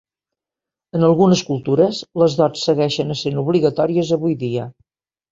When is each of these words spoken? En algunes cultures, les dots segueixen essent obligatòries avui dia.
En 0.99 1.03
algunes 1.07 1.41
cultures, 1.49 1.99
les 2.21 2.37
dots 2.39 2.63
segueixen 2.69 3.15
essent 3.17 3.37
obligatòries 3.43 4.15
avui 4.17 4.33
dia. 4.45 4.65